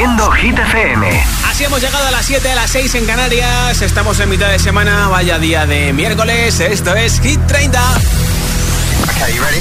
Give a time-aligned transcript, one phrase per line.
[0.00, 1.24] Haciendo Hit FM.
[1.50, 3.82] Así hemos llegado a las 7 a las 6 en Canarias.
[3.82, 6.58] Estamos en mitad de semana, vaya día de miércoles.
[6.58, 7.78] Esto es Hit 30.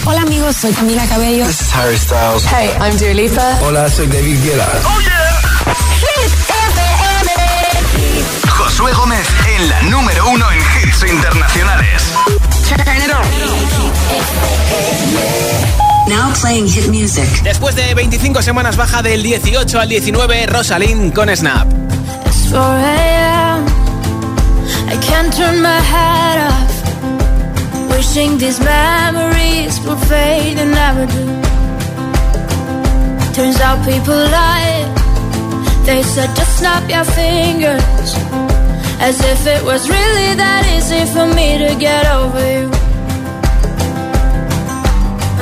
[0.06, 1.46] Hola amigos, soy Camila Cabello.
[1.46, 2.46] This is Harry Styles.
[2.46, 3.60] Hey, I'm Dua Lipa.
[3.64, 4.66] Hola, soy David Guetta.
[4.86, 5.42] Oh yeah.
[6.00, 6.32] Hit
[6.72, 7.32] FM.
[8.48, 9.28] Josué Gómez
[9.58, 12.14] en la número uno en hits internacionales.
[16.10, 17.30] Now playing hit music.
[17.44, 21.68] Después de 25 semanas baja del 18 al 19, Rosalind con Snap.
[22.26, 23.66] It's 4 a.m.
[24.90, 26.72] I can't turn my head off.
[27.92, 31.26] Wishing these memories will fade and never do.
[33.36, 34.88] Turns out people lie.
[35.86, 38.16] They said just snap your fingers.
[39.00, 42.89] As if it was really that easy for me to get over you.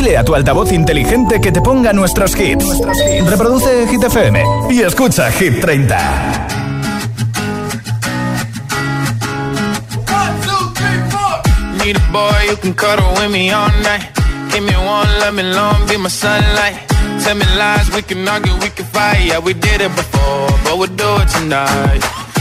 [0.00, 2.64] Dile a tu altavoz inteligente que te ponga nuestros hits.
[3.26, 5.98] Reproduce Hit FM y escucha Hit 30.
[11.84, 13.52] Need a boy who can cuddle with me
[17.58, 18.24] lies, we can
[18.62, 18.86] we can
[19.44, 22.19] we did it before, but do it tonight.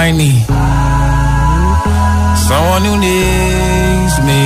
[0.00, 0.46] I need
[2.48, 4.42] someone who needs me.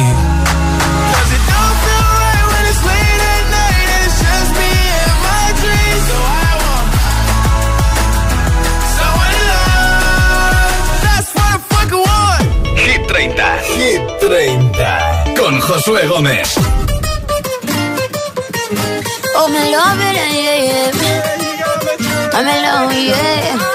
[1.15, 3.89] Cause it don't feel right when it's late at night.
[4.03, 4.73] It's just me
[5.05, 6.05] and my dreams.
[6.11, 6.89] So I want
[8.99, 10.75] someone to love.
[11.07, 12.47] That's what I fucking want.
[12.85, 13.39] Hit 30.
[13.79, 15.39] Hit 30.
[15.39, 16.51] Con Josué Gómez.
[19.39, 20.91] Oh, me love it, yeah, yeah.
[22.35, 23.75] I'm in love, yeah.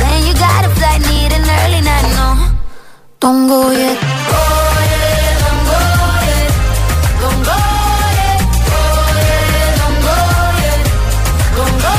[0.00, 2.28] Saying you got a flight, need an early night, no.
[3.20, 3.98] Don't go yet.
[4.32, 4.54] Don't go
[4.92, 5.36] yet.
[5.42, 5.78] Don't go
[6.30, 6.50] yet.
[7.22, 7.56] Don't go
[8.20, 8.40] yet.
[11.56, 11.76] Don't.
[11.84, 11.94] Go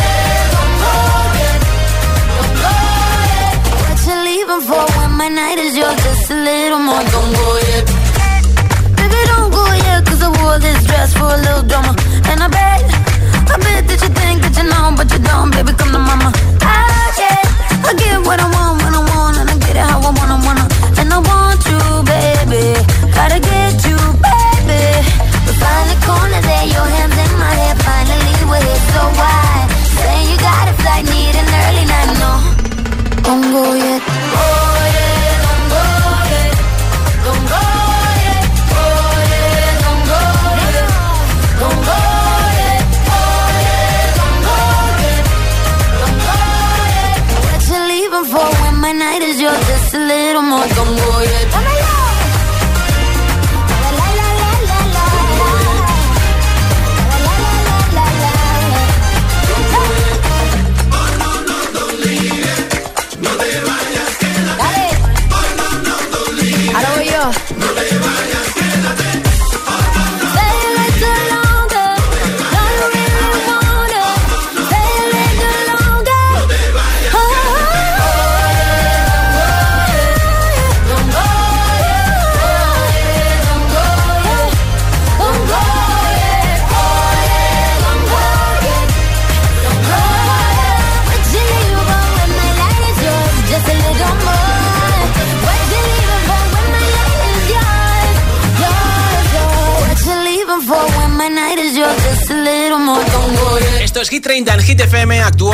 [0.00, 0.94] yet, don't go
[1.40, 1.58] yet.
[2.36, 2.72] Don't go
[3.36, 3.54] yet.
[3.84, 5.98] What you leaving for when my night is yours?
[6.04, 7.04] Just a little more.
[7.14, 7.84] Don't go yet.
[8.96, 11.92] Baby, don't go yet, cause I wore this dress for a little drama.
[17.90, 20.38] I get what I want when I want, and I get it how I wanna,
[20.46, 20.64] wanna.
[21.00, 22.78] And I want you, baby,
[23.12, 23.59] gotta get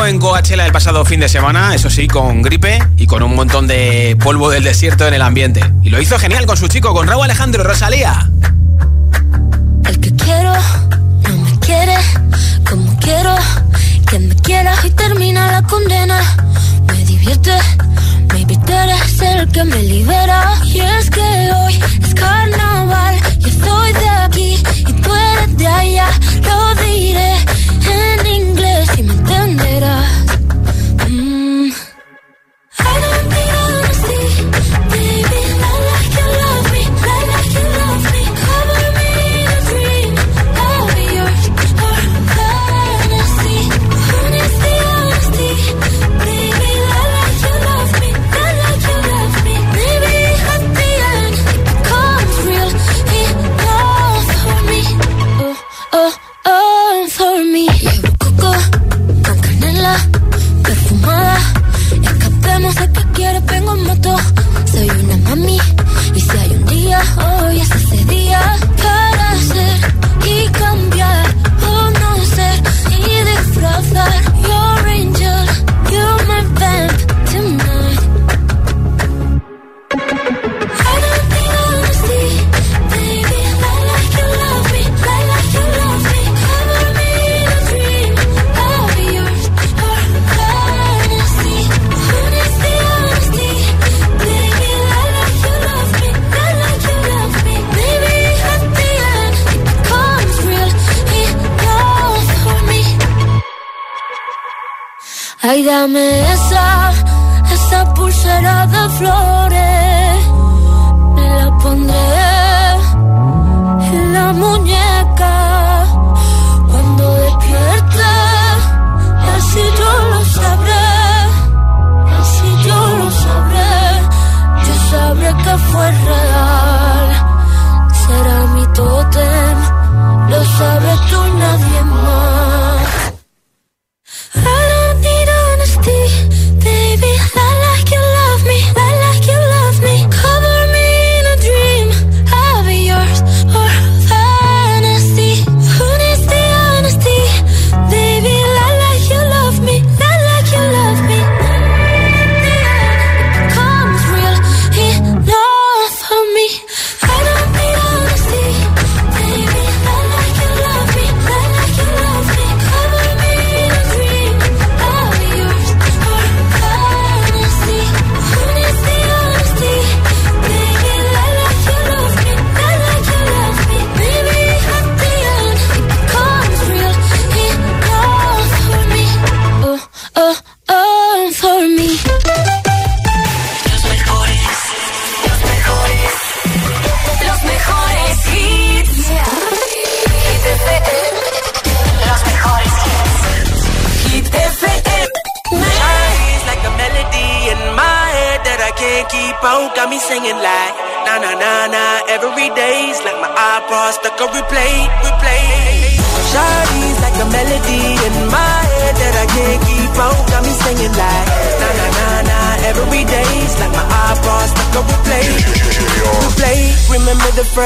[0.07, 3.67] En Coachella el pasado fin de semana, eso sí, con gripe y con un montón
[3.67, 5.61] de polvo del desierto en el ambiente.
[5.83, 8.31] Y lo hizo genial con su chico, con Raúl Alejandro Rosalía.
[9.85, 10.53] El que quiero
[11.29, 11.97] no me quiere
[12.71, 13.35] como quiero
[14.09, 16.21] que me quiera y termina la condena.
[16.87, 17.59] Me divierte,
[18.33, 20.55] maybe tú eres el que me libera.
[20.67, 26.09] Y es que hoy es carnaval, yo estoy de aquí y tú eres de allá.
[26.45, 27.35] Lo diré
[27.91, 29.16] en inglés y me
[29.57, 30.06] entenderás.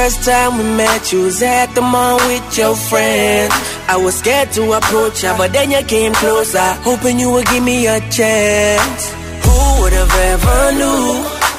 [0.01, 3.53] First time we met, you was at the mall with your friends.
[3.87, 7.63] I was scared to approach ya, but then you came closer, hoping you would give
[7.63, 9.01] me a chance.
[9.45, 11.05] Who would have ever knew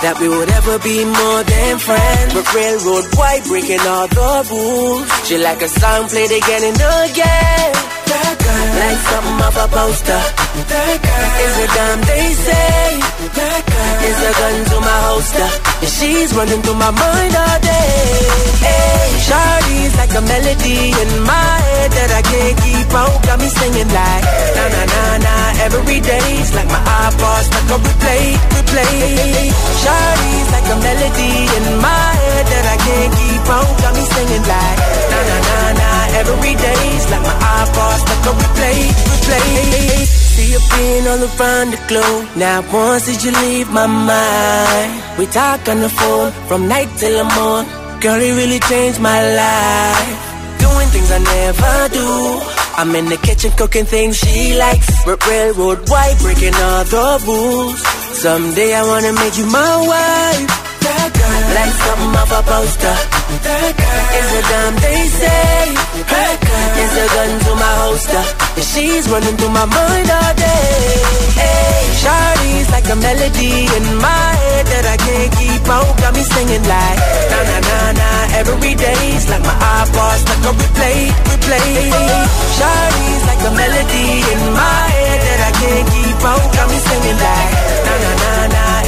[0.02, 2.30] that we would ever be more than friends?
[2.34, 5.06] But railroad white breaking all the rules.
[5.26, 7.70] She like a song played again and again.
[8.10, 10.22] That girl, like something off a poster.
[10.66, 12.82] That girl is a damn they say.
[13.42, 15.48] That girl is a gun to my holster.
[15.82, 17.90] And she's running through my mind all day.
[18.62, 23.18] Hey, Shawty's like a melody in my head that I can't keep out.
[23.26, 25.34] Got me singing like na na na na
[25.66, 29.50] every day's like my iPod stuck on replay, replay.
[29.82, 33.72] Shawty's like a melody in my head that I can't keep out.
[33.82, 34.78] Got me singing like
[35.10, 35.90] na na na na
[36.22, 38.80] every day's like my iPod stuck on replay,
[39.10, 40.06] replay.
[40.32, 42.24] See you being all around the globe.
[42.36, 45.18] Now once did you leave my mind?
[45.18, 47.70] We talk on the phone from night till the morning.
[48.00, 50.18] Girl, it really changed my life.
[50.58, 52.08] Doing things I never do.
[52.78, 54.88] I'm in the kitchen cooking things she likes.
[55.06, 57.80] R railroad white, breaking all the rules.
[58.24, 60.61] Someday I wanna make you my wife.
[61.52, 62.96] Like something off a poster.
[63.44, 63.76] That
[64.16, 65.76] is a damn they say.
[66.08, 66.36] Girl
[66.80, 68.24] is a gun to my holster.
[68.56, 70.96] And she's running through my mind all day.
[71.36, 75.92] Hey, Shawty's like a melody in my head that I can't keep out.
[76.00, 78.08] Got me singing like na na na na
[78.40, 81.68] every day's like my iPod stuck on replay, replay.
[82.56, 86.46] Shawty's like a melody in my head that I can't keep out.
[86.56, 87.52] Got me singing like
[87.84, 88.31] na na na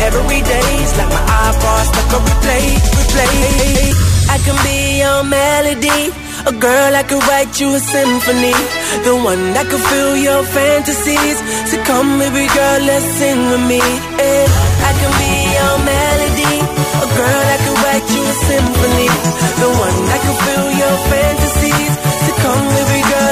[0.06, 3.92] every day's like my iPod stuck on replay, replay.
[4.34, 8.52] I can be your melody a girl I could write you a symphony.
[9.00, 11.38] The one that could fill your fantasies.
[11.72, 13.80] So come, baby girl, let's sing with me.
[13.80, 14.44] Yeah.
[14.84, 16.56] I can be your melody.
[17.00, 19.08] A girl I could write you a symphony.
[19.56, 21.92] The one that could fill your fantasies.
[22.28, 23.23] So come, baby girl,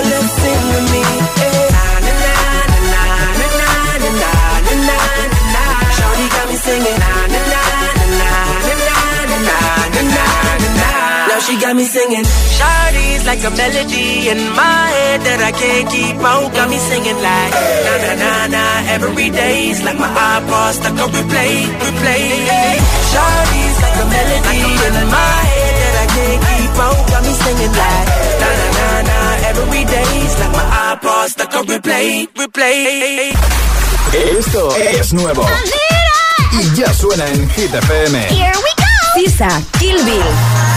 [11.47, 12.25] she got me singing.
[12.57, 16.49] Shawty's like a melody in my head that I can't keep out.
[16.55, 17.53] Got me singing like
[17.87, 22.25] na na na na every day's like my iPod stuck on replay, replay.
[23.11, 27.03] Shawty's like a melody in my head that I can't keep out.
[27.11, 28.07] Got me singing like
[28.43, 29.19] na na na na
[29.51, 33.35] every day's like my iPod stuck on replay, replay.
[34.13, 35.43] Esto es nuevo.
[36.53, 38.15] Y ya suena en Hit FM.
[38.29, 38.91] Here we go.
[39.15, 40.72] Sisa, Kill Bill.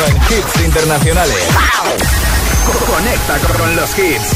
[0.00, 1.36] en hits internacionales.
[1.52, 1.92] ¡Wow!
[2.86, 4.32] Conecta con los hits.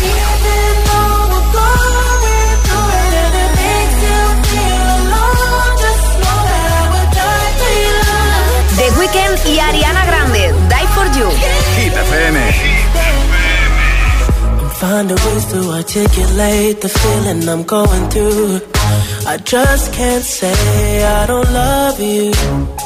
[8.76, 11.30] The Weeknd y Ariana Grande, Die For You.
[11.76, 12.38] Hit FM.
[14.74, 18.60] Find a ways to articulate the feeling I'm going through.
[19.26, 22.85] I just can't say I don't love you.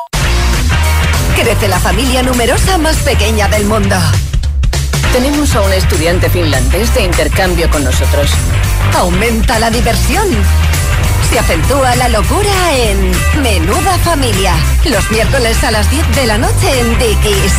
[1.35, 3.95] Crece la familia numerosa más pequeña del mundo.
[5.11, 8.29] Tenemos a un estudiante finlandés de intercambio con nosotros.
[8.95, 10.27] Aumenta la diversión.
[11.29, 14.53] Se acentúa la locura en Menuda Familia.
[14.85, 17.53] Los miércoles a las 10 de la noche en Dickies.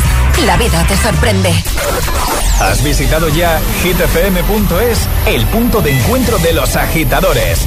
[0.47, 1.53] la vida te sorprende.
[2.61, 7.67] ¿Has visitado ya hitfm.es, el punto de encuentro de los agitadores?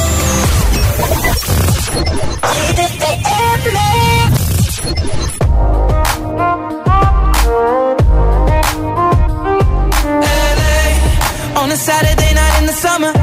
[11.61, 13.13] On a Saturday night in the summer,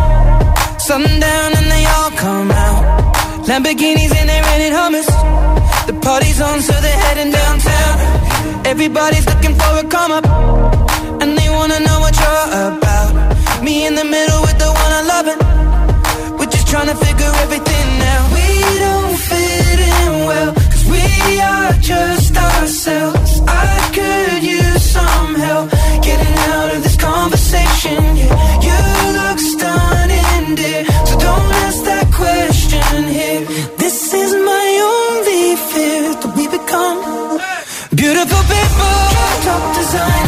[0.78, 2.82] sundown and they all come out.
[3.48, 5.06] Lamborghinis and they rented Hummers.
[5.88, 7.94] The party's on, so they're heading downtown.
[8.64, 10.26] Everybody's looking for a come up,
[11.20, 13.12] and they wanna know what you're about.
[13.62, 15.38] Me in the middle with the one I love it.
[16.38, 18.37] We're just trying to figure everything out.
[19.26, 23.32] Fit in well, cause we are just ourselves.
[23.46, 25.70] I could use some help
[26.02, 28.00] getting out of this conversation.
[28.22, 28.78] Yeah, you
[29.18, 30.84] look stunning, dear.
[31.08, 33.42] So don't ask that question here.
[33.82, 36.98] This is my only fear that we become
[37.94, 38.96] beautiful people.
[39.44, 40.27] Top designer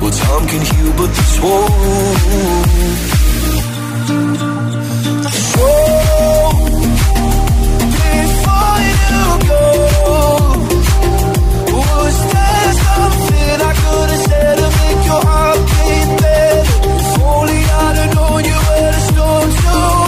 [0.00, 1.70] Well, time can heal, but this won't.
[9.50, 9.66] Go
[11.70, 16.76] Who's best something I could have said to make your heart beat better?
[16.96, 20.00] If Only I done you had a storm, so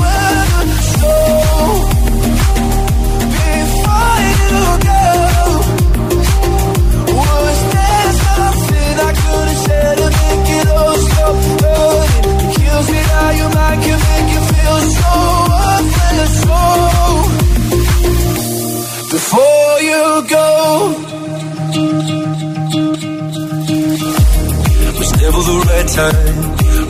[25.95, 26.25] time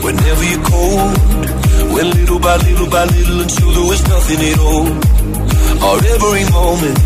[0.01, 1.13] whenever you're cold.
[2.33, 4.87] Little by little by little until there was nothing at all.
[5.87, 6.99] Or every moment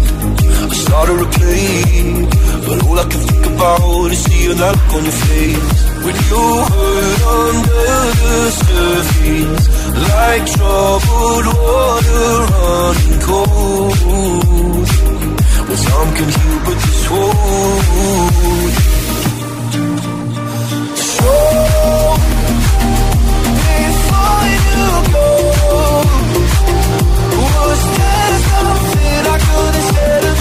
[0.71, 2.27] I started to.
[2.65, 5.86] But all I can think about is seeing that look on your face.
[6.07, 7.87] When you hurt under
[8.23, 9.65] the surface,
[10.07, 14.87] like troubled water running cold.
[15.67, 17.67] Well, some can heal, but this won't.
[29.97, 30.36] could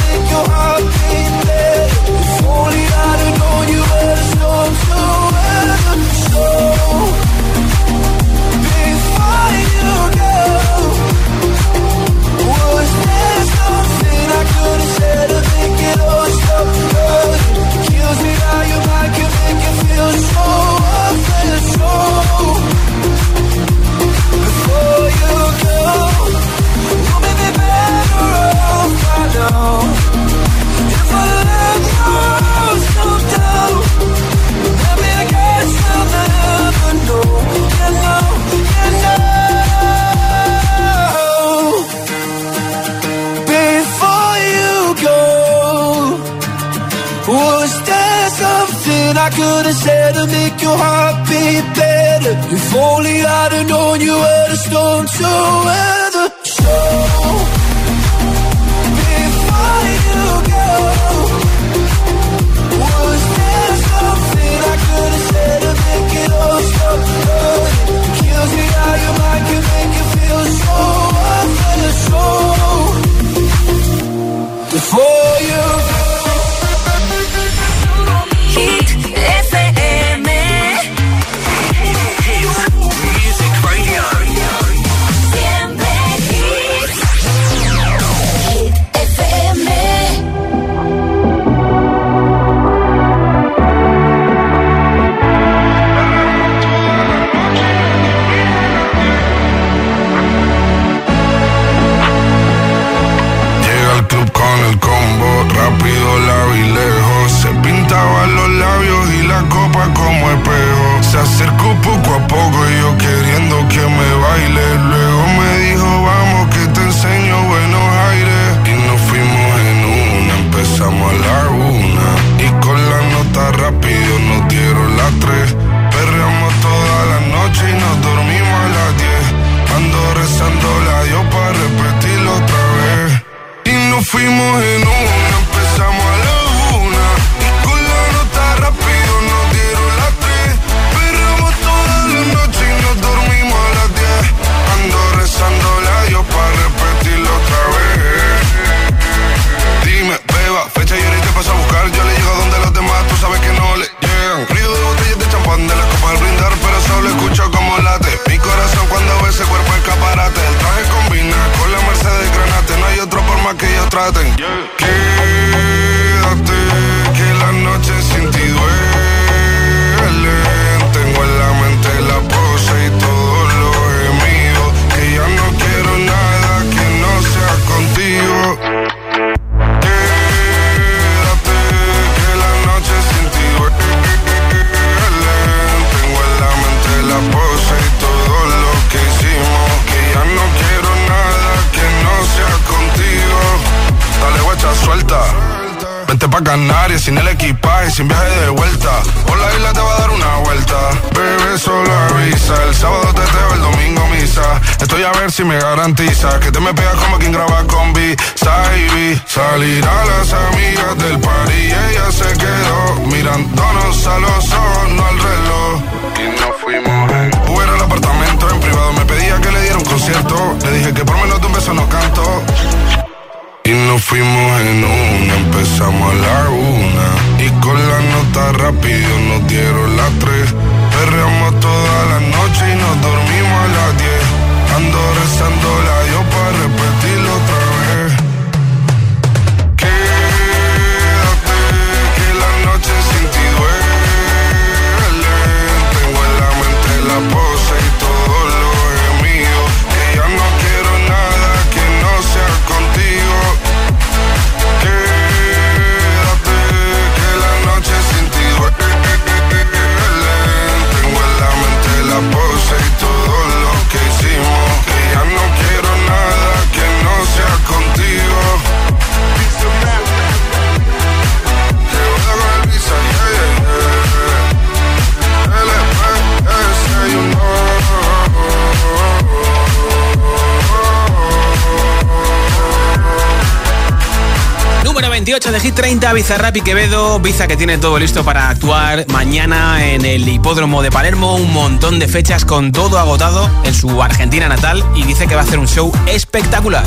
[286.27, 290.91] Bizarrap y Quevedo, Biza que tiene todo listo para actuar mañana en el hipódromo de
[290.91, 295.37] Palermo, un montón de fechas con todo agotado en su Argentina natal y dice que
[295.37, 296.85] va a hacer un show espectacular.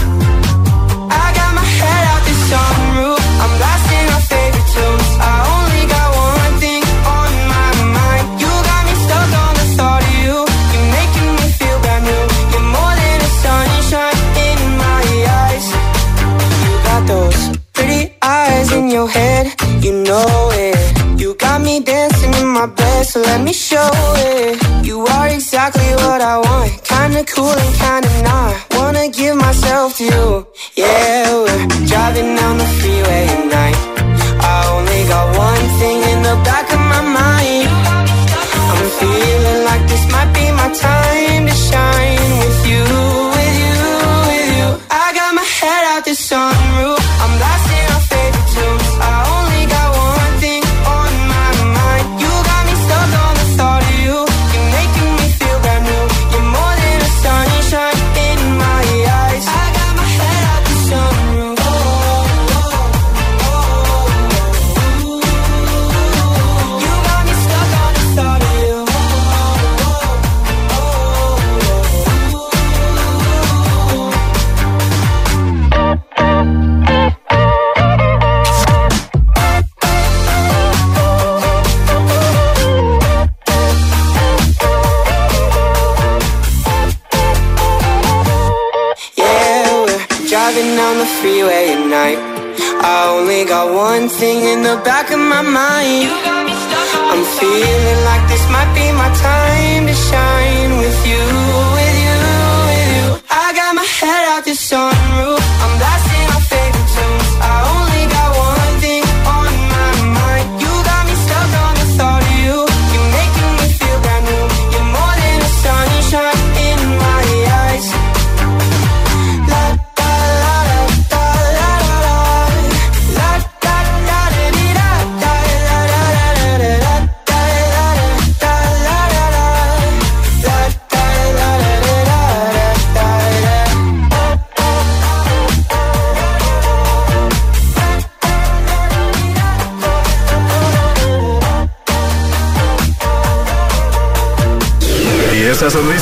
[23.49, 23.98] me show.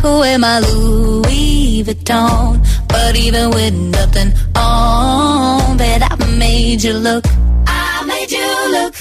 [0.00, 2.60] Could wear my Louis Vuitton.
[2.86, 7.24] But even with nothing on, bet I made you look.
[7.66, 8.94] I made you look.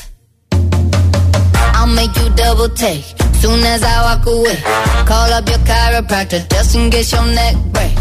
[1.76, 3.06] I'll make you double take
[3.42, 4.58] soon as I walk away.
[5.06, 7.96] Call up your chiropractor just and get your neck break.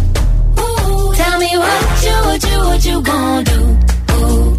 [0.58, 3.78] Ooh, tell me what you, what you, what you gonna do?
[4.14, 4.58] Ooh.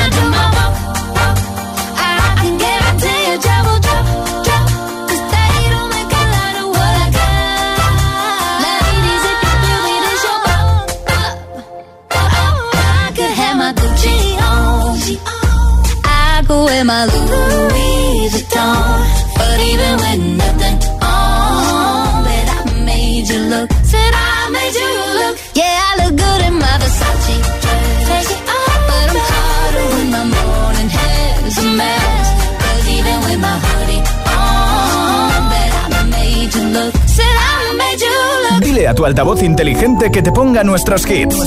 [38.91, 41.37] a tu altavoz inteligente que te ponga nuestros hits.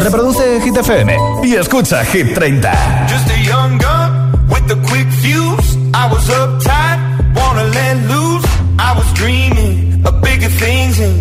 [0.00, 3.06] Reproduce Hit FM y escucha Hit 30.
[3.08, 5.76] Just a young gun with a quick fuse.
[5.92, 6.98] I was uptight,
[7.34, 8.46] wanna let loose.
[8.78, 11.14] I was dreaming of bigger things and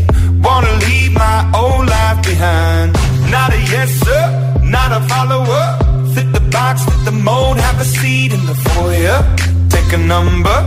[0.44, 2.94] wanna leave my old life behind.
[3.32, 4.24] Not a yes sir,
[4.62, 5.66] not a follower.
[6.14, 9.20] Fit the box, fit the mold, have a seat in the foyer.
[9.70, 10.58] Take a number.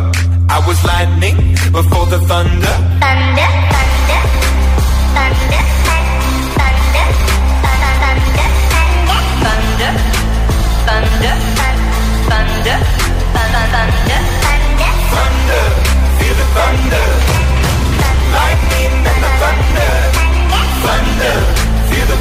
[0.48, 1.36] I was lightning
[1.70, 2.74] before the thunder.
[2.98, 3.65] Thunder, thunder,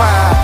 [0.00, 0.39] mind.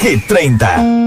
[0.00, 0.99] Hit 30.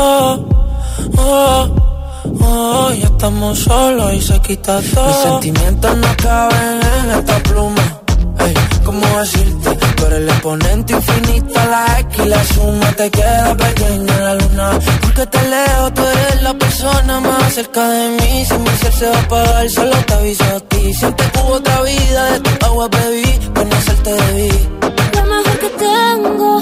[0.00, 0.48] Todo.
[1.18, 1.68] Oh,
[2.40, 5.06] oh, ya estamos solos y se quita todo.
[5.08, 7.86] Mis sentimientos no caben en esta pluma.
[8.44, 9.70] Ey, ¿cómo decirte?
[9.96, 14.34] Tú eres el exponente infinito, la X y la suma te queda pequeña en la
[14.40, 14.66] luna.
[15.02, 18.44] Porque te leo, tú eres la persona más cerca de mí.
[18.48, 20.94] Si mi ser se va a apagar, solo te aviso a ti.
[20.94, 24.52] Siente que hubo otra vida, de tu agua bebí, conocerte debí.
[25.16, 26.59] Lo mejor que tengo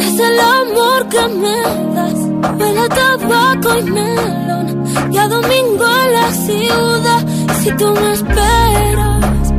[0.00, 1.60] es el amor que me
[1.94, 2.18] das.
[2.58, 4.84] Huele a tabaco y melón.
[5.12, 7.22] Y a domingo en la ciudad.
[7.62, 9.52] Si tú me esperas,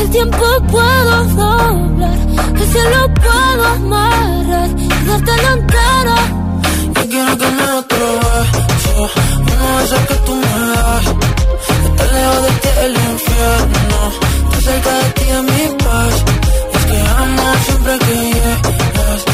[0.00, 2.18] el tiempo puedo doblar.
[2.60, 6.16] El cielo puedo amarrar y darte la entera.
[6.94, 11.06] Yo quiero que me otro beso Uno de esos que tú me das
[11.84, 13.98] Estar lejos de ti el infierno
[14.44, 16.24] Estar cerca de ti es mi paz
[16.72, 19.33] es que amo siempre que llegas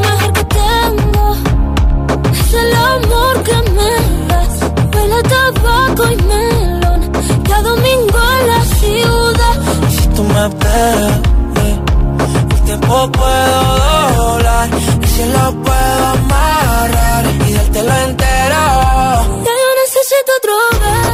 [5.23, 7.11] Tabaco y melón.
[7.47, 9.55] Y a domingo en la ciudad.
[9.89, 11.19] Y si tú me esperas
[11.63, 11.79] eh,
[12.51, 13.61] El tiempo puedo
[14.15, 14.69] doblar
[15.03, 18.63] Y si lo puedo amarrar Y dártelo entero
[19.45, 21.10] Ya yo necesito otro beso.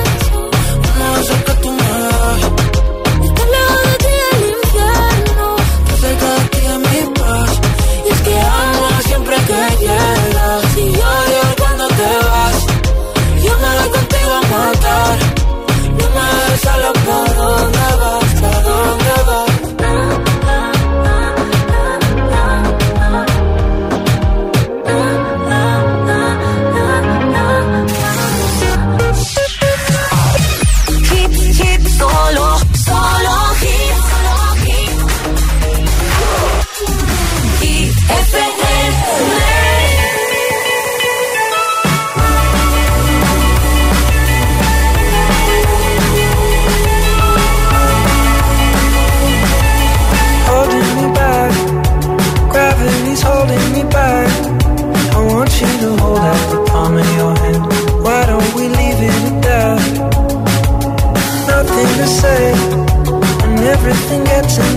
[64.17, 64.76] Everything gets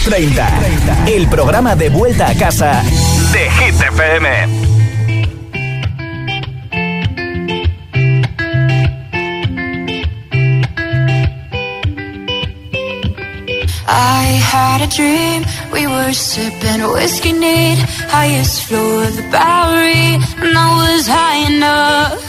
[0.00, 2.82] Hit 30, el programa de vuelta a casa
[3.32, 4.28] de Hit FM.
[13.86, 17.78] I had a dream, we were sipping whiskey neat,
[18.08, 22.20] highest floor of the Bowery, and I was high enough.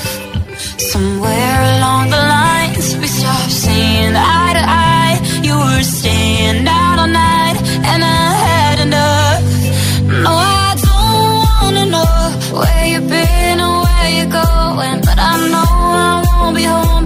[0.78, 5.42] Somewhere along the lines, we stopped seeing eye to eye.
[5.44, 6.91] You were staying out
[7.92, 9.44] and I had enough.
[10.26, 12.16] No, I don't wanna know
[12.60, 15.72] where you've been or where you're going, but I know
[16.10, 17.01] I won't be home,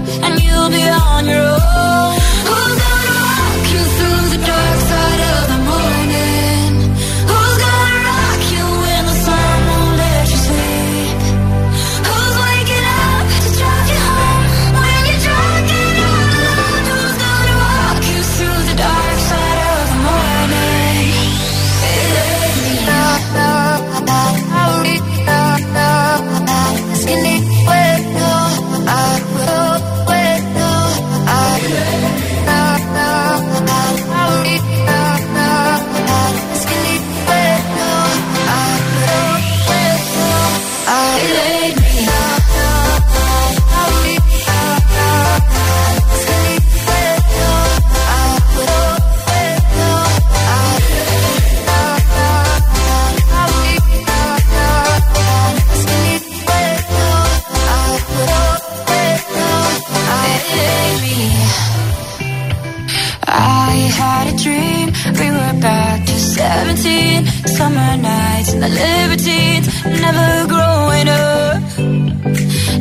[68.55, 71.63] and the libertines, never growing up.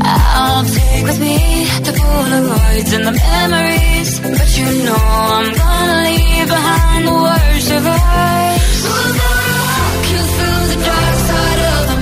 [0.02, 1.36] I'll take with me
[1.86, 7.86] the Polaroids and the memories But you know I'm gonna leave behind the worst of
[7.86, 8.62] us.
[8.84, 11.98] Gonna walk you through the dark side of the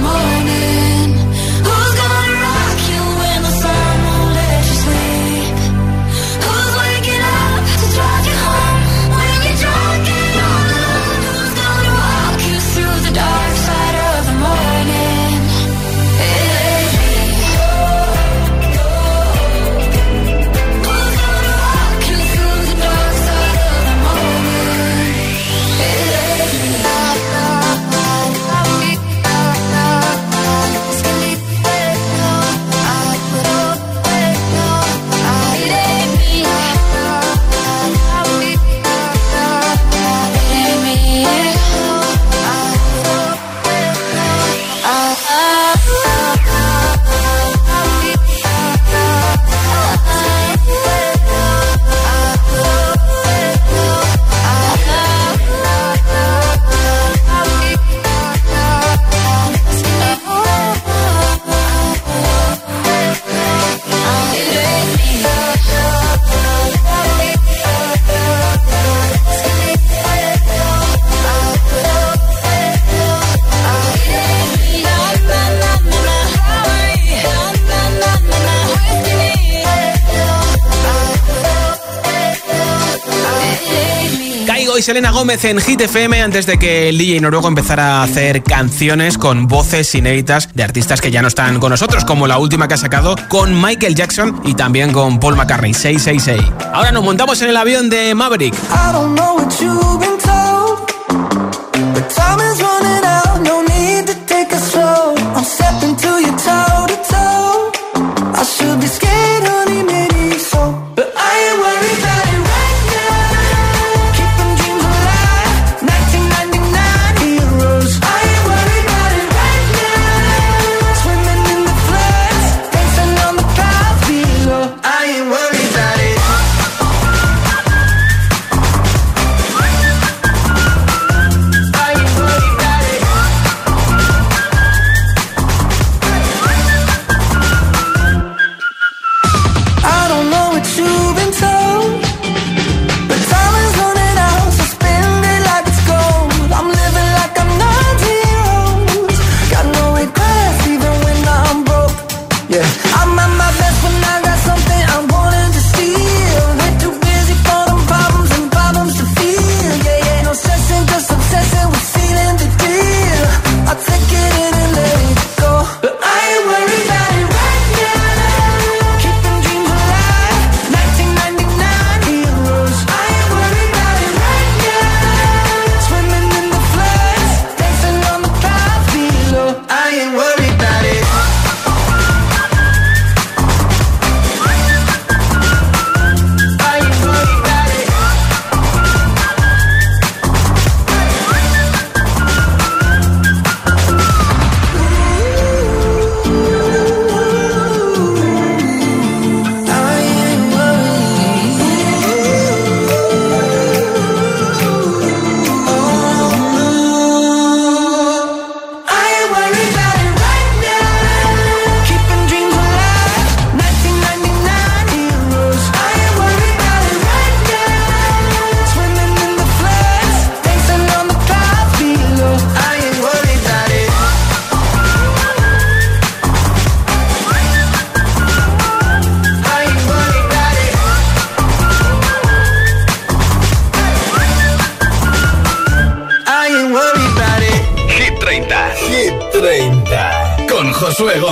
[84.83, 88.43] y Selena Gómez en Hit FM antes de que el DJ noruego empezara a hacer
[88.43, 92.69] canciones con voces inéditas de artistas que ya no están con nosotros, como la última
[92.69, 96.71] que ha sacado con Michael Jackson y también con Paul McCartney, 666.
[96.73, 98.55] Ahora nos montamos en el avión de Maverick.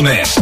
[0.00, 0.39] Josué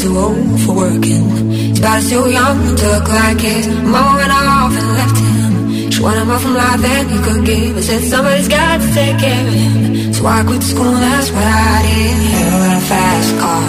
[0.00, 1.24] too old for working.
[1.72, 3.66] His body's too young to like his.
[3.66, 5.90] Mama went off and left him.
[5.90, 7.76] She wanted more from life than he could give.
[7.76, 10.14] I said somebody's got to take care of him.
[10.14, 12.16] So I quit school, that's what I did.
[12.24, 13.68] You got a fast car.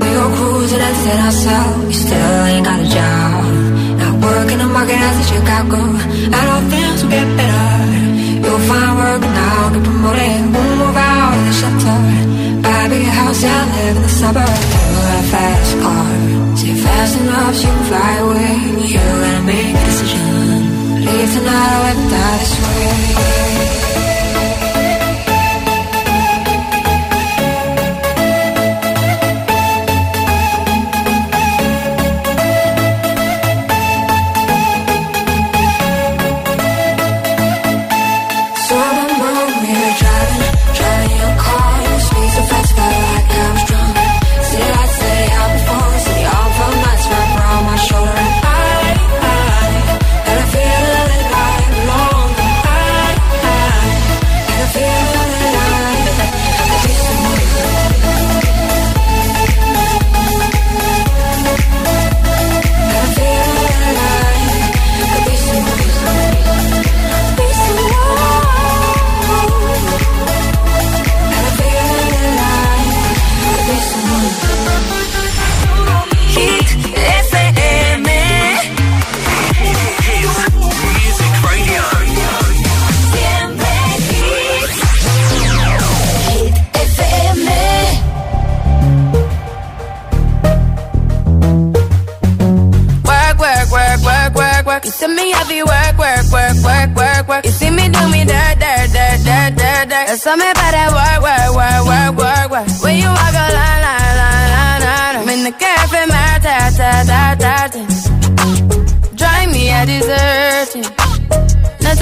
[0.00, 1.84] We go cruising and set ourselves.
[1.90, 3.44] You still ain't got a job.
[4.00, 5.78] Not working the market as a Chicago.
[6.36, 7.70] I know things will get better.
[8.44, 10.40] You'll find work now, get promoted.
[10.52, 11.98] We'll move out of the shelter.
[12.62, 14.89] Buy a big house and live in the suburbs.
[15.30, 16.56] Fast car.
[16.56, 18.54] Say fast enough so you can fly away.
[18.82, 21.04] You gotta make a decision.
[21.04, 23.39] Leave tonight or die this way.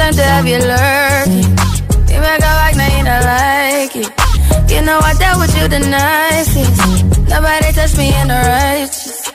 [0.09, 1.53] Time to have you lurking.
[2.09, 4.73] You make a like, now you don't like it.
[4.73, 7.29] You know I dealt with you the nicest.
[7.29, 9.29] Nobody touched me in the righteous.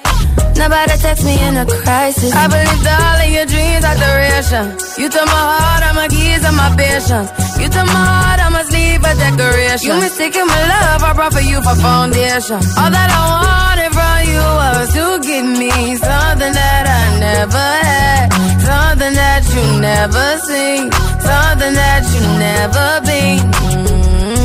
[0.57, 2.33] Nobody text me in a crisis.
[2.33, 4.65] I believed all of your dreams are duration.
[5.01, 7.29] You took my heart, all my keys, and my patience.
[7.57, 8.62] You took my heart, I must
[9.05, 9.89] a decoration.
[9.89, 12.59] You mistaken my love, I brought for you for foundation.
[12.79, 18.27] All that I wanted from you was to give me something that I never had,
[18.69, 20.91] something that you never seen,
[21.21, 23.39] something that you never been.
[23.51, 24.42] Mm-hmm.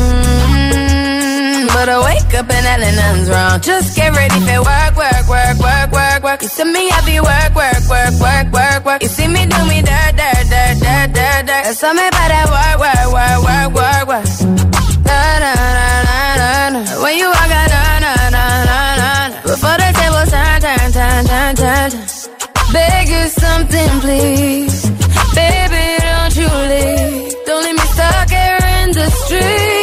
[1.78, 3.60] But I wake up and Ellen, nothing's wrong.
[3.60, 6.42] Just get ready for work, work, work, work, work, work.
[6.42, 9.00] You see me, I be work, work, work, work, work, work.
[9.00, 11.62] You see me do me dirt, dirt, dirt, dirt, dirt, dirt.
[11.70, 14.26] There's something about that work, work, work, work, work, work.
[15.06, 16.80] Na na na na na na.
[16.98, 19.38] When you walk out, na na na na na.
[19.46, 22.18] Before the table turn, turn, turn, turn, turn, turn.
[24.02, 24.74] leave.
[25.38, 27.34] Baby, don't you leave.
[27.46, 29.77] Don't leave me stuck here in the streets.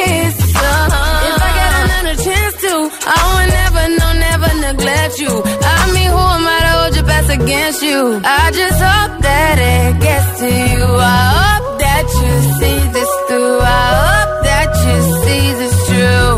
[7.75, 8.21] Against you?
[8.23, 10.85] I just hope that it gets to you.
[10.97, 13.59] I hope that you see this through.
[13.59, 16.31] I hope that you see this true.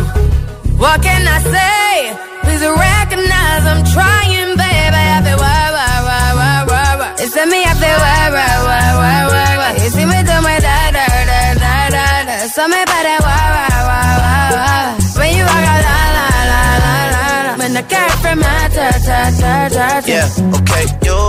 [0.77, 2.13] What can I say?
[2.43, 5.03] Please recognize I'm trying, baby.
[5.17, 7.09] I feel why, why, why, why, why, why.
[7.19, 9.71] It's me, I feel why, why, why, why, why, why.
[9.83, 12.35] You see me do my da, da, da, da, da, da.
[12.55, 14.85] So me better why, why, why, why, why.
[15.17, 17.53] When you walk out, la, la, la, la, la, la.
[17.57, 19.88] When the cat from my ta, ta, ta, ta.
[20.05, 20.29] Yeah,
[20.61, 21.06] okay.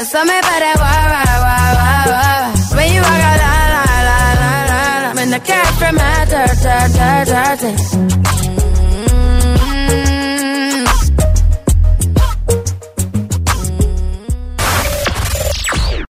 [0.00, 0.04] da, da.
[0.04, 2.76] So me better work, work, work, work, work.
[2.76, 5.14] When you walk out, la, la, la, la, la, la.
[5.14, 7.99] When the cat from my dirt, dirt, dirt, dirt, dirt.